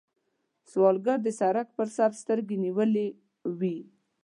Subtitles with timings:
[0.71, 3.07] سوالګر د سړک پر غاړه سترګې نیولې
[3.59, 3.77] وي